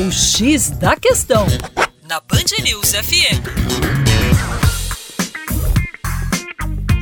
O 0.00 0.12
X 0.12 0.70
da 0.70 0.94
Questão, 0.94 1.44
na 2.08 2.20
Band 2.20 2.62
News 2.62 2.92
FM. 2.92 3.42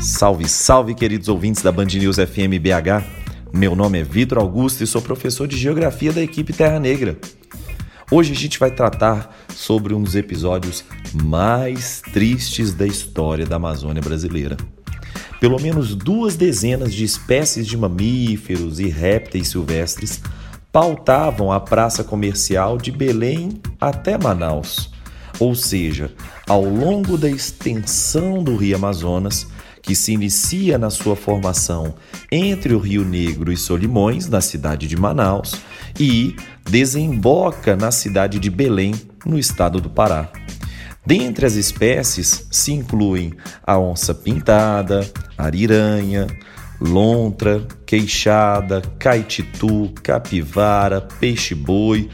Salve, 0.00 0.48
salve, 0.48 0.94
queridos 0.94 1.28
ouvintes 1.28 1.62
da 1.62 1.70
Band 1.70 1.84
News 1.84 2.16
FM 2.16 2.56
BH. 2.58 3.04
Meu 3.52 3.76
nome 3.76 4.00
é 4.00 4.02
Vitor 4.02 4.38
Augusto 4.38 4.82
e 4.82 4.86
sou 4.86 5.02
professor 5.02 5.46
de 5.46 5.58
Geografia 5.58 6.10
da 6.10 6.22
equipe 6.22 6.54
Terra 6.54 6.80
Negra. 6.80 7.18
Hoje 8.10 8.32
a 8.32 8.34
gente 8.34 8.58
vai 8.58 8.70
tratar 8.70 9.44
sobre 9.54 9.92
um 9.92 10.02
dos 10.02 10.14
episódios 10.14 10.82
mais 11.12 12.00
tristes 12.00 12.72
da 12.72 12.86
história 12.86 13.44
da 13.44 13.56
Amazônia 13.56 14.00
brasileira. 14.00 14.56
Pelo 15.38 15.60
menos 15.60 15.94
duas 15.94 16.34
dezenas 16.34 16.94
de 16.94 17.04
espécies 17.04 17.66
de 17.66 17.76
mamíferos 17.76 18.80
e 18.80 18.88
répteis 18.88 19.48
silvestres 19.48 20.22
pautavam 20.76 21.50
a 21.50 21.58
praça 21.58 22.04
comercial 22.04 22.76
de 22.76 22.92
Belém 22.92 23.62
até 23.80 24.18
Manaus. 24.18 24.90
Ou 25.40 25.54
seja, 25.54 26.12
ao 26.46 26.62
longo 26.62 27.16
da 27.16 27.30
extensão 27.30 28.44
do 28.44 28.56
Rio 28.56 28.76
Amazonas, 28.76 29.46
que 29.80 29.96
se 29.96 30.12
inicia 30.12 30.76
na 30.76 30.90
sua 30.90 31.16
formação 31.16 31.94
entre 32.30 32.74
o 32.74 32.78
Rio 32.78 33.06
Negro 33.06 33.50
e 33.50 33.56
Solimões, 33.56 34.28
na 34.28 34.42
cidade 34.42 34.86
de 34.86 34.98
Manaus, 34.98 35.54
e 35.98 36.36
desemboca 36.62 37.74
na 37.74 37.90
cidade 37.90 38.38
de 38.38 38.50
Belém, 38.50 38.94
no 39.24 39.38
estado 39.38 39.80
do 39.80 39.88
Pará. 39.88 40.28
Dentre 41.06 41.46
as 41.46 41.54
espécies 41.54 42.46
se 42.50 42.72
incluem 42.72 43.32
a 43.66 43.78
onça 43.78 44.12
pintada, 44.12 45.10
ariranha, 45.38 46.26
lontra, 46.80 47.66
queixada, 47.84 48.82
caititu, 48.98 49.90
capivara, 50.02 51.00
peixe-boi, 51.00 52.08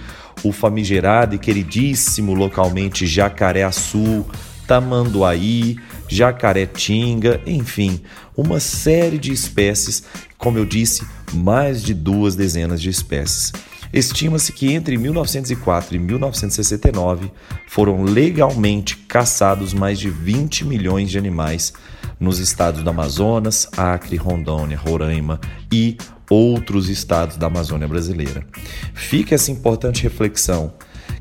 o 0.44 0.52
famigerado 0.52 1.34
e 1.34 1.38
queridíssimo 1.38 2.34
localmente 2.34 3.06
jacaré-açu, 3.06 4.26
tamanduaí, 4.66 5.76
jacaré-tinga, 6.08 7.40
enfim, 7.46 8.00
uma 8.36 8.60
série 8.60 9.18
de 9.18 9.32
espécies, 9.32 10.04
como 10.38 10.58
eu 10.58 10.64
disse, 10.64 11.06
mais 11.32 11.82
de 11.82 11.94
duas 11.94 12.34
dezenas 12.34 12.80
de 12.80 12.90
espécies. 12.90 13.52
Estima-se 13.92 14.52
que 14.52 14.72
entre 14.72 14.96
1904 14.96 15.94
e 15.94 15.98
1969 15.98 17.30
foram 17.68 18.02
legalmente 18.02 18.96
caçados 18.96 19.74
mais 19.74 19.98
de 19.98 20.08
20 20.08 20.64
milhões 20.64 21.10
de 21.10 21.18
animais 21.18 21.72
nos 22.18 22.38
estados 22.38 22.82
do 22.82 22.88
Amazonas, 22.88 23.68
Acre, 23.76 24.16
Rondônia, 24.16 24.78
Roraima 24.78 25.38
e 25.70 25.98
outros 26.30 26.88
estados 26.88 27.36
da 27.36 27.48
Amazônia 27.48 27.86
brasileira. 27.86 28.46
Fica 28.94 29.34
essa 29.34 29.50
importante 29.50 30.02
reflexão 30.02 30.72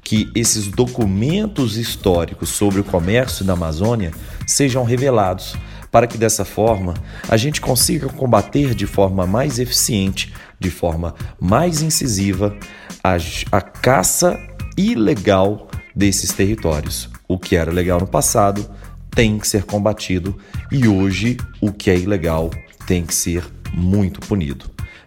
que 0.02 0.32
esses 0.34 0.68
documentos 0.68 1.76
históricos 1.76 2.50
sobre 2.50 2.80
o 2.80 2.84
comércio 2.84 3.44
da 3.44 3.54
Amazônia 3.54 4.12
sejam 4.48 4.84
revelados, 4.84 5.56
para 5.92 6.08
que 6.08 6.18
dessa 6.18 6.46
forma 6.46 6.94
a 7.28 7.38
gente 7.38 7.60
consiga 7.60 8.08
combater 8.08 8.74
de 8.74 8.88
forma 8.88 9.28
mais 9.28 9.60
eficiente, 9.60 10.34
de 10.60 10.72
forma 10.72 11.14
mais 11.40 11.82
incisiva, 11.82 12.56
a, 13.04 13.18
a 13.52 13.62
caça 13.62 14.40
ilegal 14.78 15.70
desses 15.96 16.32
territórios. 16.32 17.10
O 17.28 17.38
que 17.38 17.56
era 17.56 17.72
legal 17.72 18.00
no 18.00 18.08
passado 18.08 18.70
tem 19.12 19.38
que 19.38 19.48
ser 19.48 19.64
combatido 19.64 20.38
e 20.72 20.88
hoje 20.88 21.38
o 21.60 21.72
que 21.72 21.90
é 21.90 21.98
ilegal 21.98 22.50
tem 22.88 23.06
que 23.06 23.14
ser 23.14 23.44
muito 23.74 24.20
punido. 24.22 24.66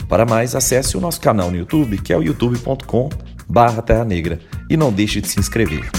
Para 0.08 0.26
mais, 0.26 0.54
acesse 0.54 0.96
o 0.96 1.00
nosso 1.00 1.20
canal 1.20 1.50
no 1.50 1.56
YouTube, 1.56 1.98
que 1.98 2.12
é 2.12 2.16
o 2.16 2.22
youtube.com 2.22 3.08
barra 3.48 3.82
Terra 3.82 4.04
Negra, 4.04 4.38
e 4.68 4.76
não 4.76 4.92
deixe 4.92 5.20
de 5.20 5.28
se 5.28 5.38
inscrever. 5.38 5.90